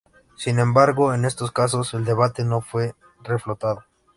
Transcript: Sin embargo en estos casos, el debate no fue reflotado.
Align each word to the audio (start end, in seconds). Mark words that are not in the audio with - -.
Sin 0.35 0.57
embargo 0.57 1.13
en 1.13 1.25
estos 1.25 1.51
casos, 1.51 1.93
el 1.93 2.05
debate 2.05 2.43
no 2.43 2.61
fue 2.61 2.95
reflotado. 3.23 3.83